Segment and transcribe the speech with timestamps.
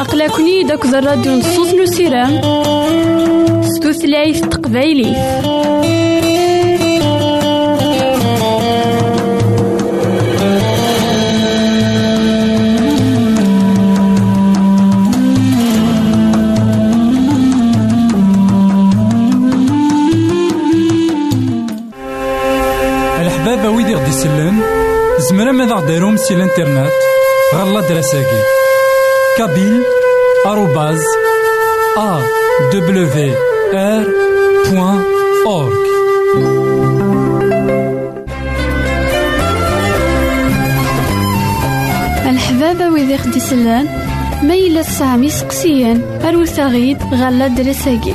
[0.00, 2.40] أقلكني داك الراديو نصوص نسيرام
[3.62, 5.14] ستوثلايف تقبايلي
[25.72, 26.92] غديرهم سي الانترنت
[27.54, 28.42] غالا دراساكي
[29.38, 29.82] كابيل
[30.46, 31.02] آروباز
[32.72, 33.34] دبليو
[33.74, 34.04] آر
[34.70, 35.02] بوان
[35.46, 35.84] أورك
[42.26, 43.88] الحبابة ويدي خدي سلان
[44.42, 48.14] ميلا سامي سقسيان أروثاغيد غالا دراساكي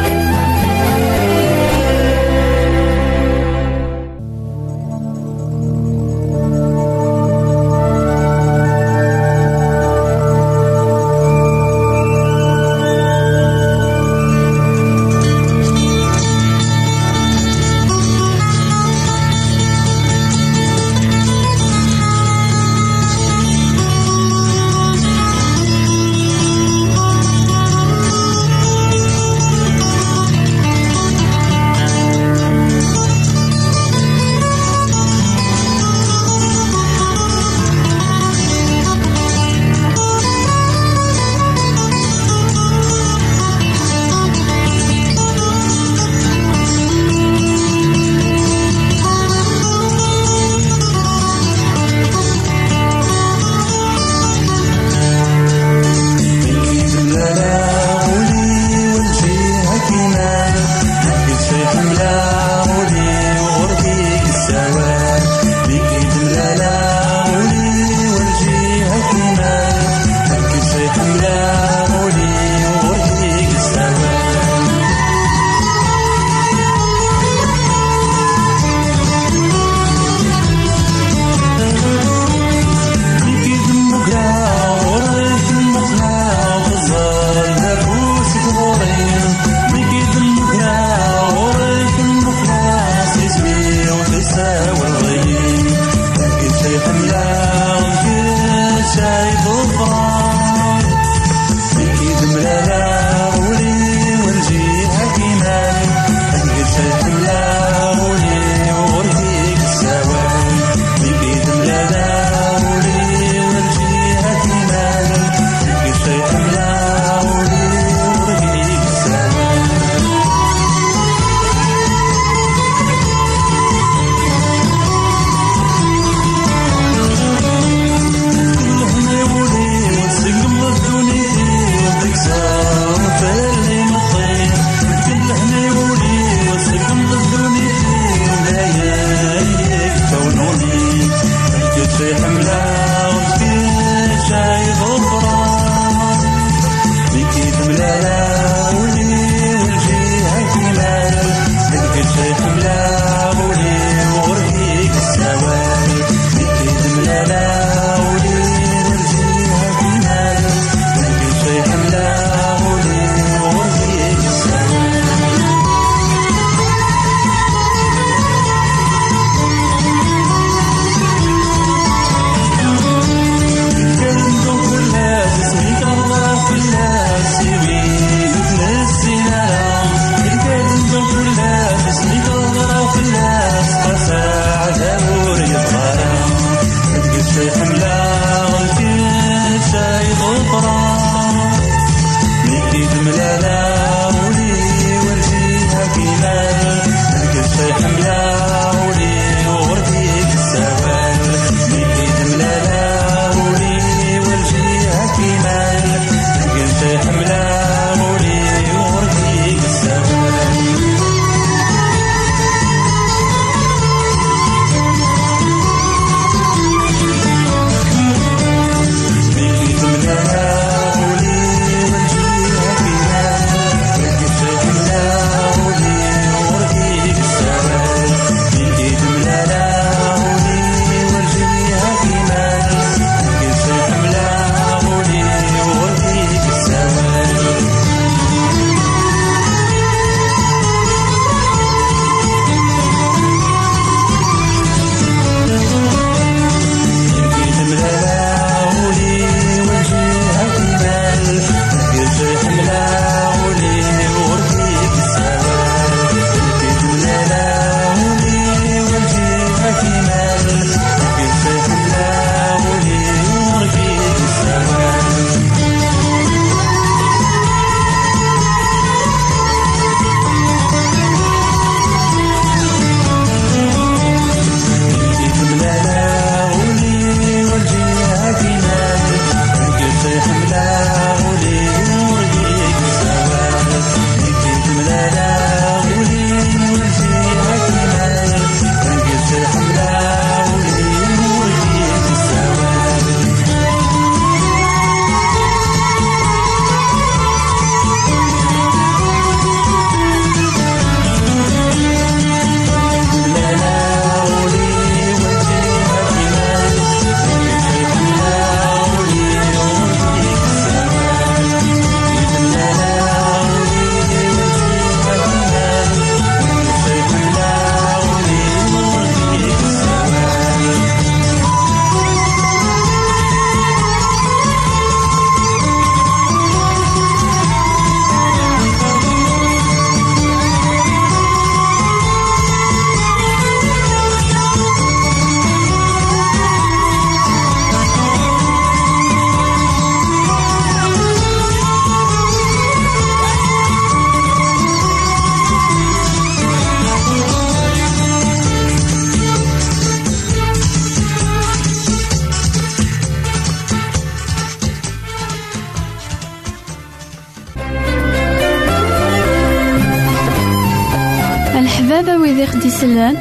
[362.81, 363.15] خديسلان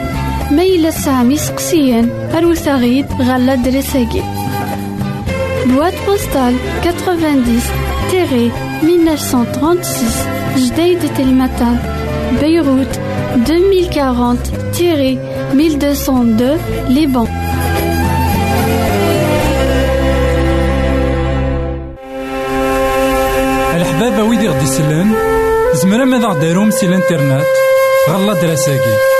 [0.51, 4.23] ميلا سامي سقسيان أروساغيد غالا دريساكي.
[5.67, 7.61] بواد بوستال 90
[8.11, 8.53] تيري
[8.83, 11.79] 1936 جديد تلمتان
[12.41, 13.01] بيروت
[13.35, 14.39] 2040
[14.73, 15.19] تيري
[15.53, 16.59] 1202
[16.89, 17.29] لبنان
[23.77, 25.15] الحبابة ويدي غدي يسلن
[25.75, 27.45] زمرا ماذا غديرهم سي الانترنت
[28.09, 29.20] غالا دراساكي.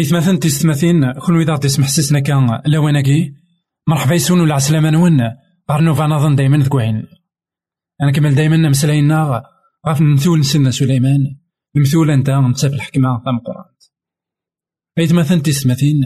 [0.00, 3.34] إثماثن تيستماثين كل إذا تسمح سسنا كان لواناكي
[3.88, 5.20] مرحبا يسون ولا عسلامة نون
[5.70, 7.06] غار نوفا نظن دايما ذكوين
[8.02, 9.42] أنا كمل دايما مسلاينا
[9.88, 11.36] غاف المثول نسنا سليمان.
[11.76, 12.30] المثول أنت
[12.60, 13.74] في الحكمة تام قرآن
[14.98, 16.00] إثماثن تيستماثين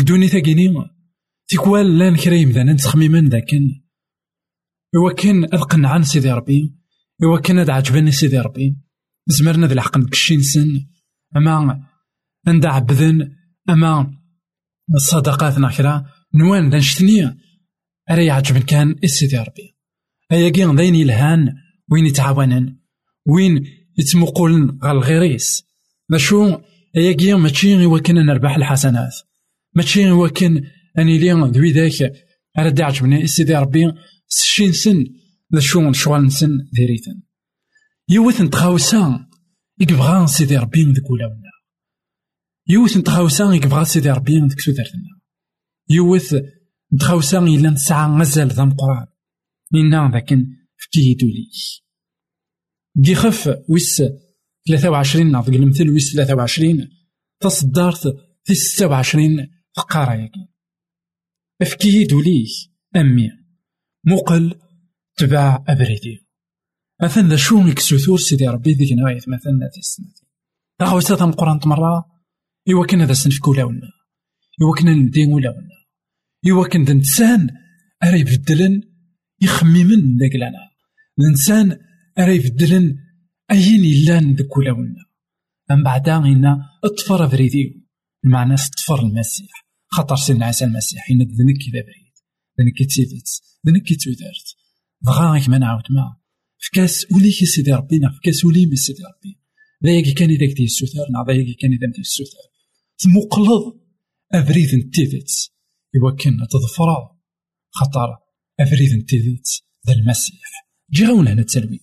[0.00, 0.74] كدوني ثاقيني
[1.48, 3.82] تيكوال لأن كريم ذا نتخميما ذاكن.
[4.96, 6.74] إوا كان أذقن عن سيدي ربي.
[7.22, 8.76] إوا كان أد عجبني سيدي ربي.
[9.26, 10.86] زمرنا ذا الحق نكشي نسن.
[11.36, 11.86] أما
[12.46, 13.30] عند عبدن
[13.70, 14.10] أما
[14.94, 17.38] الصدقات ناخرة نوان لنشتني
[18.10, 19.76] أري يعجبن كان السيدي ربي.
[20.32, 21.54] أيا كين ذين يلهان
[21.90, 22.78] وين يتعاونن
[23.26, 23.66] وين
[23.98, 25.64] يتمقولن غال الغيريس
[26.08, 26.58] ماشو؟
[26.96, 29.14] أيا كين ماشي غير وكن نربح الحسنات.
[29.76, 30.64] ماشي غير وكن
[30.98, 32.12] أني لي دوي ذاك.
[32.58, 33.92] أرد يعجبني السيدي ربي.
[34.28, 35.04] سشين سن
[35.54, 37.22] ذا شو شغل نسن ذريتن
[38.08, 39.26] يوث نتخاوسا
[39.80, 41.10] يكبغا سيدي ربي ذك
[42.68, 45.20] يوث نتخاوسا يكبغا سيدي ربي ذك سودرتنا
[45.90, 46.34] يوث
[46.94, 49.06] نتخاوسا إلا نسعى مازال ذا مقران
[49.74, 51.50] إنا ذاكن فكيه دولي
[53.04, 54.02] كي خف ويس
[54.68, 56.88] ثلاثة وعشرين نعطيك المثل ويس ثلاثة وعشرين
[57.40, 60.48] تصدرت في ستة وعشرين فقارة ياكي
[61.62, 62.46] افكيه دولي
[62.96, 63.30] أمي
[64.04, 64.60] مقل
[65.16, 66.26] تباع أبريدي
[67.02, 70.12] مثلا ذا شو يكسوثور سيدي ربي ذيك نوايا مثلا في السنة
[70.80, 72.13] أخو ستة القرآن مرة
[72.72, 73.90] إوا كان هذا سنفك ولا ولا
[74.62, 75.84] إوا كان ندين ولا ولا
[76.52, 77.50] إوا كان ذا إنسان
[78.04, 78.82] أرى يبدلن
[79.40, 80.70] يخممن ذاك لنا
[81.18, 81.78] الإنسان
[82.18, 82.96] أرى يبدلن
[83.50, 85.04] أين إلان ذاك ولا ولا
[85.70, 87.70] من بعدا إنا أطفر بريديو.
[88.24, 89.66] المعنى اطفر المسيح.
[89.86, 91.10] خطر سيدنا عيسى المسيح.
[91.10, 92.14] إنك ذنك كذا بريد.
[92.60, 93.28] ذنك تيدت
[93.66, 94.56] ذنك تودرت
[95.00, 96.16] بغا غيك ما نعاود ما.
[96.58, 98.00] فكاس وليك سيدي ربي.
[98.18, 99.40] فكاس ولي من سيدي ربي
[99.84, 102.53] ذاك كان إذا كدي السوثار نا ذاك كان إذا مدي السوثار
[103.04, 103.80] تمقلض
[104.34, 105.30] أبريد نتيدت
[105.96, 106.88] إوا كان تظفر
[107.70, 108.16] خطر.
[108.60, 109.46] أبريد نتيدت
[109.86, 110.40] ذا المسيح.
[110.92, 111.80] جي غاون هنا التلويث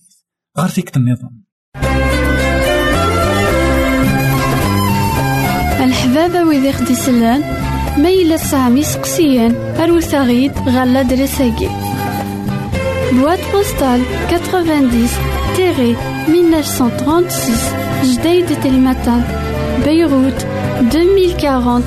[0.58, 1.44] غير فيك النظام.
[5.84, 7.40] الحبابة ويدي خديسلان
[8.02, 11.68] ميلا سامي سقسيان أروساغيد غالا دريساكي.
[13.20, 15.96] Boîte postale 90
[16.28, 17.74] 1936
[18.10, 19.20] Jdeï de Télématin
[19.84, 20.42] Beyrouth
[20.90, 21.82] 2040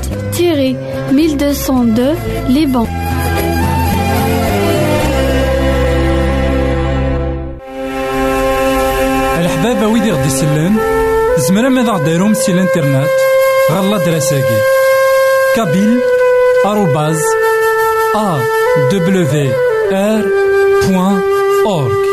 [1.12, 2.16] 1202
[2.48, 2.88] Liban.
[9.40, 10.76] الحبابة ويدي غدي يسلن
[11.38, 13.10] زمرا ماذا غديرهم سي الإنترنت
[13.72, 14.62] غالا دراساكي
[15.56, 16.00] كابيل
[16.66, 17.22] آروباز
[18.16, 18.40] أ
[18.92, 19.52] دبليو
[19.92, 20.26] آر
[20.88, 21.22] بوان
[21.66, 22.06] أورك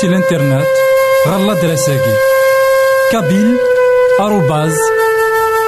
[0.00, 0.66] سي الانترنت
[1.28, 2.14] غ l'adresse اكي
[3.12, 3.58] kabyle
[4.20, 4.76] arobase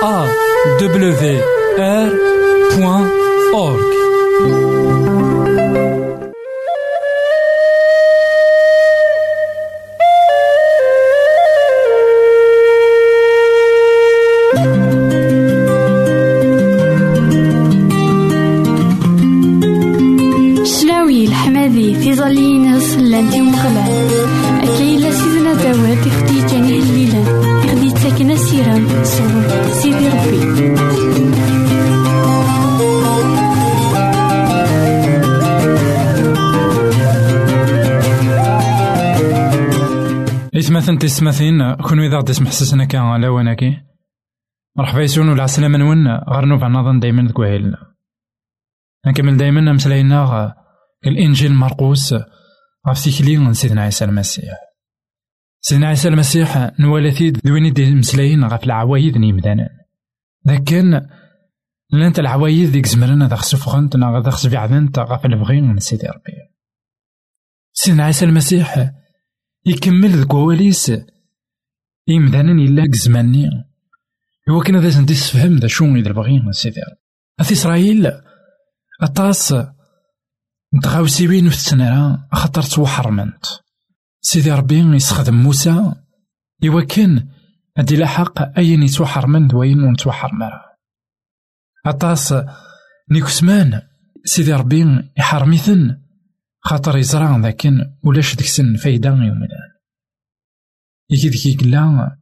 [0.03, 2.13] AWR
[2.77, 3.11] point
[3.55, 3.93] org
[21.33, 24.12] leḥmadi tiẓalliyin-is llant i Umeɣlal.
[25.63, 27.27] I xdiǧen ihellilen,
[27.65, 29.45] i xdiǧ-ttaken asirem sɣur
[29.79, 30.41] Sidi Rebbi.
[40.63, 42.19] إثمثن تسمثين؟ كونو إذا
[44.77, 47.79] مرحبا يسون ولا عسلامة نون غير نوفا نظن دايما ذكوهيلنا
[49.07, 50.55] نكمل دايما مسلاينا
[51.07, 52.15] الإنجيل مرقوس
[52.89, 54.72] غف تيكلي سيدنا عيسى المسيح.
[55.65, 59.69] سيدنا عيسى المسيح نوالثي دويني دي مسلاين غف العوايد نيمدانا
[60.47, 61.01] لكن
[61.91, 66.33] لانت العوايد ديك زمرنا ذا خسفغنت نا ذا خسفعدنت غف البغين من سيدي ربي.
[67.73, 68.91] سيدنا عيسى المسيح
[69.67, 70.93] يكمل ذك وواليس
[72.09, 73.51] يمدانا إلا زماني.
[74.51, 77.01] هو كان ذا سنتي تسفهم ذا شو إذا بغين من سيدي ربي.
[77.41, 78.13] أث إسرائيل
[79.03, 79.55] أطاس
[80.75, 83.62] نتغاوسيوين في السنرة خاطر توحرمنت.
[84.25, 85.95] سيدي ربي يستخدم موسى
[86.65, 87.29] إوا كان
[87.77, 90.63] أدي لحق أين يتوحرمن دوين ونتوحرمرا
[91.87, 92.35] أطاس
[93.11, 93.83] نيكسمان
[94.25, 95.99] سيدي ربي يحرميثن
[96.61, 99.73] خاطر يزرع ذاكن ولاش ديك سن فايدة يومدان
[101.11, 102.17] يجي ذيك قلا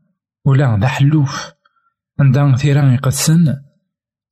[0.44, 1.52] ولا ذا حلوف
[2.20, 3.56] عندها ثيران يقدسن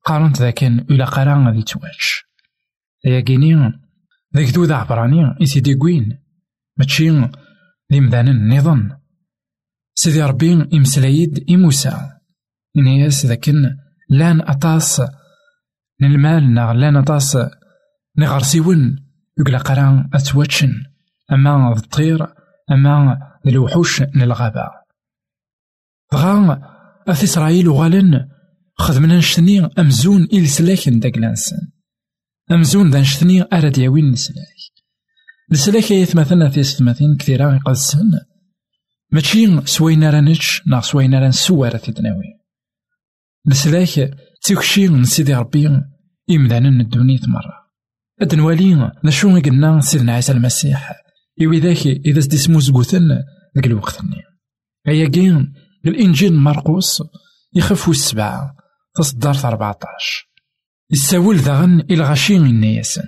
[0.05, 2.23] قارنت ذاكن ولا قران غادي تواج
[3.05, 3.73] يا كيني
[4.35, 6.23] ذاك ذو ذا عبراني يسيدي كوين
[6.77, 7.29] ماشي
[7.91, 8.99] ذي مدان النظام.
[9.95, 12.09] سيدي ربي إمسلايد إموسى.
[12.77, 13.77] إنياس ذاكن
[14.09, 15.01] لأن أطاس.
[16.01, 17.37] المال نا لأن أطاس.
[18.17, 19.05] نغرسيون.
[19.39, 20.73] يقلا قران أتواتشن.
[21.31, 22.27] أما الطير
[22.71, 24.69] أما الوحوش نالغابة
[26.11, 26.61] بغا
[27.07, 28.29] أث إسرائيل وغالن
[28.77, 31.57] خدمنا نشتني أمزون إل سلاكن داك لانسن
[32.51, 34.78] أمزون دا نشتني أراد نسلاك نسلاك.
[35.51, 38.11] يا مثلا في ستماثين كثيرا يقدسن
[39.11, 42.39] ماشي سوينا رانتش نا سوينا ران سوارة تدناوي
[43.47, 45.67] نسلاك تيكشي من سيدي ربي
[46.31, 47.69] إمدانا الدنيا مرة.
[48.21, 50.93] أد نوالي نشو قلنا سيدنا عيسى المسيح.
[51.41, 53.09] إوي ذاك إذا سدي سمو زقوثن
[53.55, 53.99] ذاك الوقت
[54.87, 55.53] أيا كين
[55.85, 57.03] الإنجيل مرقوس
[57.55, 58.55] يخفو السبعة
[58.95, 60.29] تصدر في 14
[60.91, 63.03] يساول ذاغن الغشي من ياسن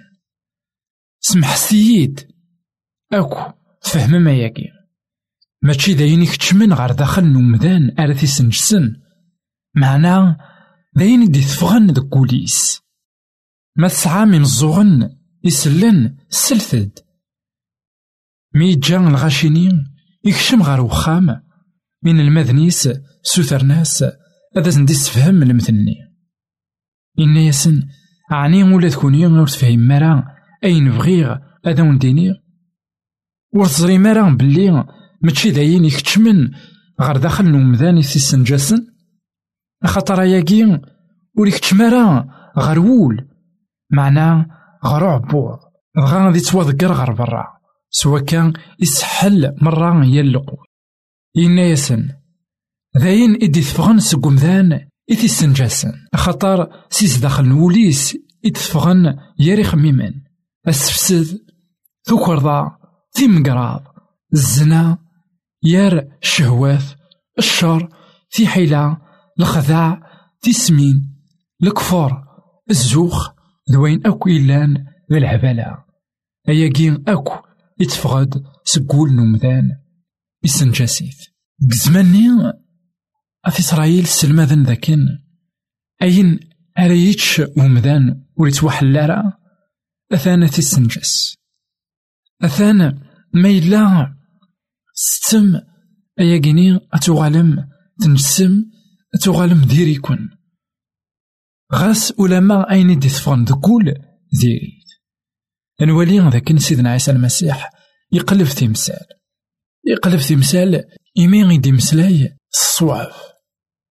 [1.19, 2.30] سمح سيد
[3.13, 4.69] أكو فهم ما ياكي
[5.61, 8.95] ماشي داين يكتشمن غير داخل نومدان أرثي سنجسن
[9.75, 10.37] معناه
[10.95, 12.81] داين يدي تفغن دك كوليس
[13.75, 15.09] ما تسعى من الزغن
[15.43, 16.99] يسلن سلثد
[18.55, 19.69] مي جان الغاشيني
[20.23, 21.41] يكشم غير وخام
[22.03, 22.89] من المذنيس
[23.23, 24.05] سوثر ناس
[24.57, 25.95] هذا زندي تفهم المثلني
[27.19, 27.87] إن ياسن
[28.31, 30.23] عني ولا تكوني ور تفهم مرا
[30.63, 32.40] أين بغيغ هذا ونديني
[33.53, 34.85] ور تزري مرا بلي
[35.21, 36.51] ماشي داين يكتشمن
[37.01, 38.87] غير داخل نومدان يسنجاسن
[39.85, 40.79] خاطر ياكي
[41.37, 43.27] ور يكتشم مرا غير وول
[43.91, 44.45] معناه
[44.85, 45.59] غير بغا
[45.99, 47.47] غادي تواذكر غير برا
[47.89, 50.57] سوا كان يسحل مرة هي اللقو
[51.37, 52.09] إنا ياسن
[52.97, 60.13] ذاين إدي تفغن سقمذان إتي سنجاسن خاطر سيس داخل نوليس إتفغن ياري خميمن
[60.67, 61.39] السفسد
[62.09, 62.80] ذا في
[63.19, 63.83] مقراض
[64.33, 64.97] الزنا
[65.63, 66.83] يار الشهوات
[67.37, 67.89] الشر
[68.29, 68.97] في حيلة
[69.39, 70.03] الخداع
[70.41, 71.15] في سمين
[71.63, 72.23] الكفر
[72.69, 73.31] الزوخ
[73.71, 75.83] ذوين أكو إلان ذا العبالة.
[76.49, 77.33] أياكين أكو
[77.79, 79.71] يتفغد سقول نومذان
[80.43, 81.27] يسنجاسيث
[81.59, 82.53] بزماني
[83.49, 85.07] في إسرائيل سلماذن ذاكن.
[86.01, 86.39] أين
[86.79, 89.33] أريتش ومذان وريتوحل لارا؟
[90.13, 91.40] أثانا تسنجس
[92.43, 92.99] أثانا
[93.33, 94.15] ما إلا
[94.93, 95.61] ستم
[96.19, 97.69] أياكيني أتغالم
[98.01, 98.65] تنجسم
[99.15, 100.29] أتغالم ديريكون.
[101.73, 103.93] غاس ولما أين دي تفغن ذكول
[104.33, 104.81] ديريت
[105.81, 107.69] نولي ذاك سيدنا عيسى المسيح
[108.11, 109.05] يقلب تمثال
[109.87, 110.83] يقلب تمثال
[111.17, 113.15] إيمي غيدي مسلاي الصواف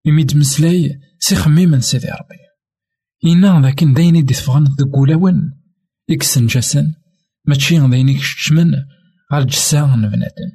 [0.06, 2.40] إيمي دمسلاي سي خميم سيدي ربي.
[3.24, 5.52] إنا ذاك داين يدي تفغن ذك ولاون
[7.44, 8.74] ماشي ذينيك شتمن
[9.32, 10.50] غال جسان بنادم.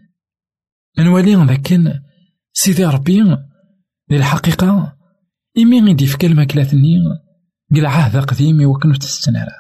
[1.00, 2.02] نولي ذاك
[2.54, 3.24] سيدي ربي
[4.10, 4.98] دي الحقيقة
[5.58, 6.98] إمي غيدي في كلمة كلاتني
[7.76, 9.52] قل عهد قديم وكن في السنارة.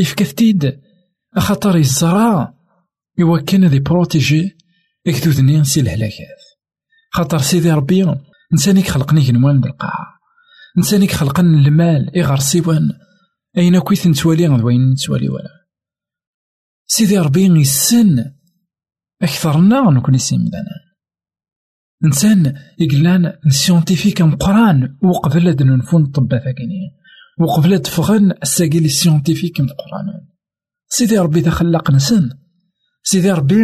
[0.00, 0.80] إفكثتيد
[1.36, 2.54] أخطر الزرا
[3.18, 4.56] يوكن ذي بروتيجي
[5.06, 6.40] إكتوذني سي الهلاكات.
[7.12, 8.14] خاطر سيدي ربي
[8.52, 10.06] نسانيك خلقني كنوان القاعة.
[10.78, 12.92] نسانيك خلقن المال إغار سيوان
[13.56, 15.59] أين كويت نتوالي؟ وين نتوالي ولا.
[16.92, 18.24] سيدي ربي يسن
[19.22, 20.76] أكثرنا نكون سيمدانا
[22.04, 26.96] إنسان يقلان سيونتيفيك مقران وقبل هاد نفون الطب ثاكيني
[27.40, 30.06] وقبل تفغن الساقي لي سيونتيفيك مقران
[30.88, 32.30] سيدي ربي ذا خلاق نسن
[33.02, 33.62] سيدي ربي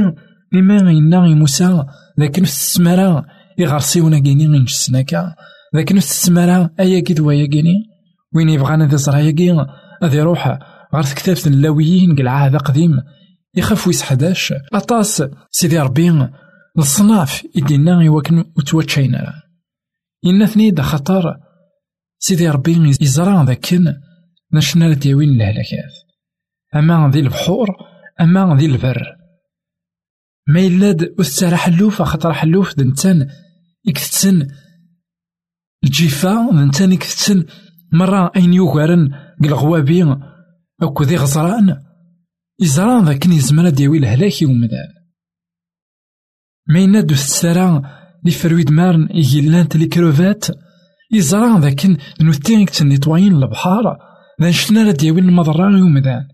[0.55, 1.85] إما غينا موسى
[2.21, 3.27] ذاك نفس السمارة
[3.59, 5.35] يغرسيونا كيني غنجسناكا
[5.77, 7.75] ذاك نفس السمارة أيا كي دوايا كيني
[8.35, 9.53] وين يبغانا ذا زرايا كي
[10.03, 10.59] غادي يروح
[10.95, 12.91] غير كتاب اللاويين قلعاه هذا قديم
[13.57, 14.55] يخاف ويس حداش.
[14.73, 16.29] أطاس سيدي ربي
[16.79, 19.43] الصناف يدينا يوكن وتواتشينا
[20.27, 21.37] إنا ثنيد خطر
[22.19, 23.95] سيدي ربي يزرع ذاكن
[24.53, 25.93] نشنا ديوين الهلاكات
[26.75, 27.69] أما ذي البحور
[28.21, 29.17] أما ذي البر.
[30.49, 33.29] ما يلاد أسترا حلوف خطر حلوف دنتان
[33.85, 34.49] يكتسن.
[35.85, 37.47] الجيفا دنتان يكتسن.
[37.93, 39.11] مرة أين يوغارن
[39.43, 40.17] قلغوابي
[40.83, 41.86] أكو ذي غزران.
[42.61, 44.89] يزران ذاك يزمر ديوي الهلاك ومدان
[46.69, 47.83] ما ينادو السرا
[48.25, 50.45] لي فرويد مارن يجلان تلي كروفات
[51.13, 51.87] يزران ذاك
[52.21, 53.99] نوتين تنيطواين البحار
[54.43, 56.29] ذا شفنا لا ديوي المضران ومدان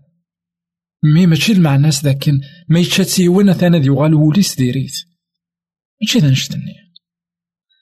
[1.03, 2.29] مي ماشي المعناس ذاك
[2.69, 4.93] ما يتشاتي وانا ثانا ديوغال وليس ديريت
[6.01, 6.83] ماشي ذا نشتني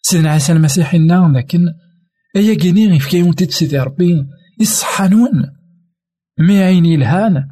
[0.01, 1.65] سيدنا عيسى المسيح إنا لكن
[2.35, 4.25] أيا كيني غيف كيون تيت سيدي ربي
[4.59, 5.31] يصحانون
[6.39, 7.47] مي عيني الهان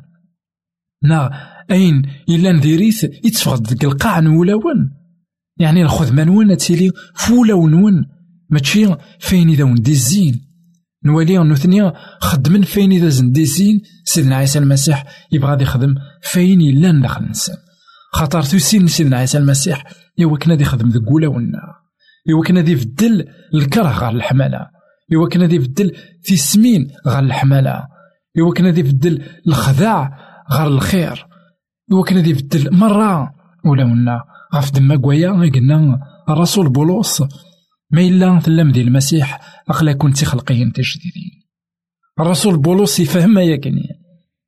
[1.03, 1.31] نا
[1.71, 4.91] أين إلا نديريت يتفقد ديك القاع نولاون
[5.57, 8.05] يعني الخدمة نون تيلي فولا ونون
[8.49, 10.41] ماشي فين إذا وندي الزين.
[11.05, 13.81] نولي نوثنيا خدمن فين إذا زندي الزين.
[14.05, 17.57] سيدنا عيسى المسيح يبغى دي يخدم فين إلا ندخل النسان
[18.13, 19.83] خاطر توسين سيدنا عيسى المسيح
[20.21, 21.75] إوا كنا دي يخدم ذك والنار
[22.31, 24.67] إوا كنا دي يبدل الكره غير الحمالة.
[25.15, 25.91] إوا كنا دي يبدل
[26.35, 27.87] سمين غير الحمالة.
[28.39, 31.25] إوا كنا دي يبدل الخداع غير الخير.
[31.91, 33.33] وكان دي يبدل مرة
[33.65, 34.23] ولا ونا
[34.55, 37.21] غاف دما كوايا قلنا الرسول بولوس.
[37.91, 41.43] ما إلا تلام دي المسيح أقلا كنت خلقين تجديدين
[42.19, 43.87] الرسول بولوس يفهم ما يكني.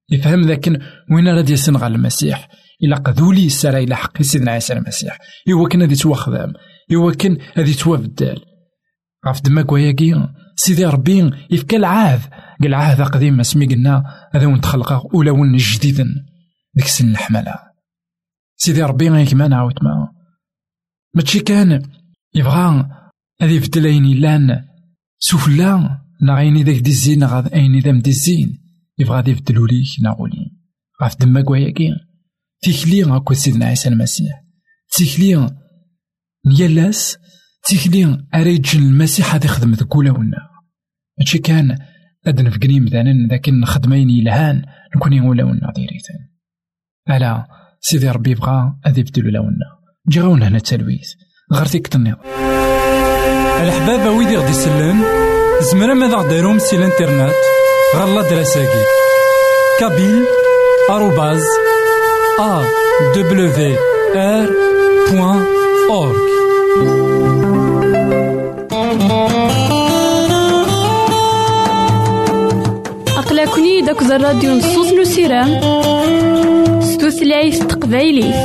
[0.09, 0.79] يفهم لكن
[1.11, 2.47] وين راه يسن المسيح.
[2.83, 5.17] إلا قذولي السرا إلى حق سيدنا عيسى المسيح.
[5.51, 6.53] إوا كان هادي توخدم
[6.93, 8.50] إوا كان هادي توابدال
[9.27, 9.95] غاف دما كوايا
[10.55, 12.21] سيدي ربي يفكا العهد.
[12.61, 14.03] قال عهد قديم اسمي قلنا
[14.33, 16.05] هذا وين تخلقه ولا وين جديدا.
[16.75, 17.55] ديك السن الحملة.
[18.57, 20.11] سيدي ربي غيك ما نعاود ما.
[21.15, 21.89] ماشي كان.
[22.35, 22.89] يبغى
[23.41, 24.65] هذي يبدل أين لأن
[25.19, 28.57] سفلا نا غيني داك دي الزين نا أين دام دي الزين.
[28.99, 30.51] يبغى غادي يبدلو ليك نا غولي
[31.03, 31.89] غاف دما كواياكي
[32.61, 34.43] تيكلي غاكو سيدنا عيسى المسيح.
[34.91, 35.55] تيكلي
[36.45, 37.17] نيالاس
[37.63, 40.49] تيكلي أريجن المسيح هادي خدم ذكولا ولا
[41.19, 41.77] ماشي كان
[42.27, 44.61] أدن فقني مثلا لكن خدمين يلهان
[44.95, 46.19] نكون يقول لونا ديريتن
[47.09, 47.45] ألا
[47.79, 51.09] سيدي ربي بغا أذي يبدلو لونا جي هنا التلويث.
[51.53, 52.17] غير تيك النظام
[53.61, 55.03] الحباب ويدي غدي يسلم
[55.71, 57.35] زمرا ماذا غديرهم سي الانترنت؟
[57.95, 58.83] غالا دراساكي.
[59.79, 60.23] كابيل
[60.89, 61.43] آروباز
[62.39, 62.63] أ
[63.15, 63.77] دبليو
[64.15, 64.49] آر
[65.11, 65.45] بوان
[65.89, 67.50] أورك
[73.51, 75.59] أقلكني داك الراديو نصوص نسيران
[76.81, 78.35] ستوثلايف تقبايليف